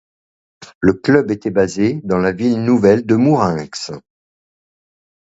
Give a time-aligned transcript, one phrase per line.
[0.79, 3.91] Le club était basé dans la ville nouvelle de Mourenx.